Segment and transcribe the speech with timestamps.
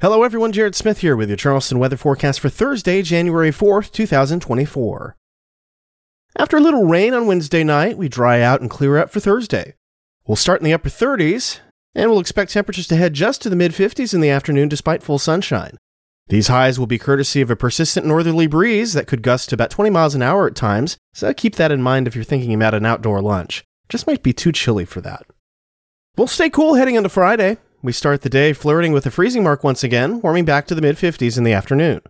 [0.00, 0.52] Hello, everyone.
[0.52, 5.16] Jared Smith here with your Charleston weather forecast for Thursday, January 4th, 2024.
[6.38, 9.74] After a little rain on Wednesday night, we dry out and clear up for Thursday.
[10.24, 11.58] We'll start in the upper 30s,
[11.96, 15.02] and we'll expect temperatures to head just to the mid 50s in the afternoon despite
[15.02, 15.76] full sunshine.
[16.28, 19.70] These highs will be courtesy of a persistent northerly breeze that could gust to about
[19.70, 22.72] 20 miles an hour at times, so keep that in mind if you're thinking about
[22.72, 23.64] an outdoor lunch.
[23.88, 25.26] Just might be too chilly for that.
[26.16, 27.56] We'll stay cool heading into Friday.
[27.80, 30.82] We start the day flirting with the freezing mark once again, warming back to the
[30.82, 32.00] mid 50s in the afternoon.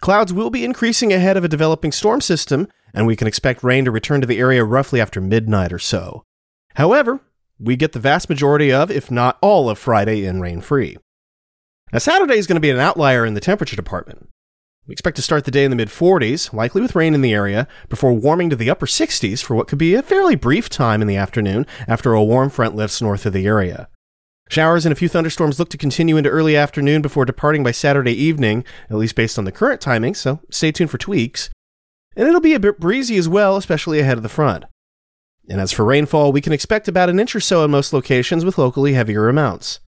[0.00, 3.84] Clouds will be increasing ahead of a developing storm system, and we can expect rain
[3.84, 6.24] to return to the area roughly after midnight or so.
[6.76, 7.20] However,
[7.58, 10.96] we get the vast majority of, if not all of Friday in rain free.
[11.92, 14.30] Now, Saturday is going to be an outlier in the temperature department.
[14.86, 17.34] We expect to start the day in the mid 40s, likely with rain in the
[17.34, 21.02] area, before warming to the upper 60s for what could be a fairly brief time
[21.02, 23.88] in the afternoon after a warm front lifts north of the area.
[24.50, 28.12] Showers and a few thunderstorms look to continue into early afternoon before departing by Saturday
[28.12, 31.50] evening, at least based on the current timing, so stay tuned for tweaks.
[32.14, 34.64] And it'll be a bit breezy as well, especially ahead of the front.
[35.48, 38.44] And as for rainfall, we can expect about an inch or so in most locations
[38.44, 39.80] with locally heavier amounts.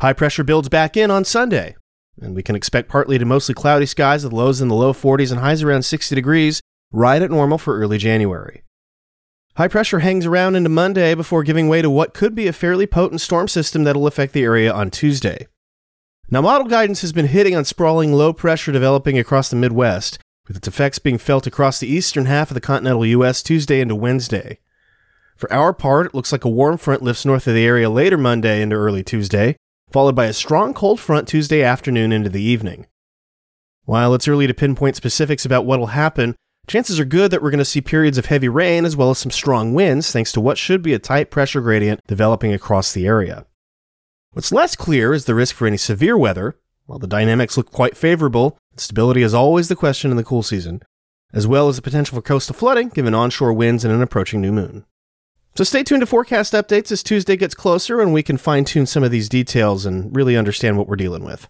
[0.00, 1.76] High pressure builds back in on Sunday,
[2.20, 5.30] and we can expect partly to mostly cloudy skies with lows in the low 40s
[5.30, 8.63] and highs around 60 degrees, right at normal for early January.
[9.56, 12.88] High pressure hangs around into Monday before giving way to what could be a fairly
[12.88, 15.46] potent storm system that'll affect the area on Tuesday.
[16.28, 20.56] Now, model guidance has been hitting on sprawling low pressure developing across the Midwest, with
[20.56, 23.44] its effects being felt across the eastern half of the continental U.S.
[23.44, 24.58] Tuesday into Wednesday.
[25.36, 28.18] For our part, it looks like a warm front lifts north of the area later
[28.18, 29.54] Monday into early Tuesday,
[29.88, 32.86] followed by a strong cold front Tuesday afternoon into the evening.
[33.84, 36.34] While it's early to pinpoint specifics about what'll happen,
[36.66, 39.18] chances are good that we're going to see periods of heavy rain as well as
[39.18, 43.06] some strong winds thanks to what should be a tight pressure gradient developing across the
[43.06, 43.46] area.
[44.32, 46.58] What's less clear is the risk for any severe weather.
[46.86, 50.82] While the dynamics look quite favorable, stability is always the question in the cool season,
[51.32, 54.52] as well as the potential for coastal flooding given onshore winds and an approaching new
[54.52, 54.84] moon.
[55.54, 58.86] So stay tuned to forecast updates as Tuesday gets closer and we can fine tune
[58.86, 61.48] some of these details and really understand what we're dealing with.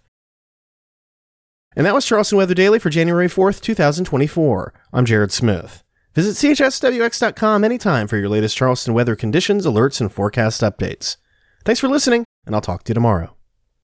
[1.75, 4.73] And that was Charleston Weather Daily for January 4th, 2024.
[4.93, 5.83] I'm Jared Smith.
[6.13, 11.17] Visit chswx.com anytime for your latest Charleston weather conditions, alerts, and forecast updates.
[11.65, 13.35] Thanks for listening, and I'll talk to you tomorrow.